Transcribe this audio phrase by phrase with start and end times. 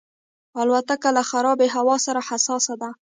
[0.61, 2.89] الوتکه له خرابې هوا سره حساسه ده.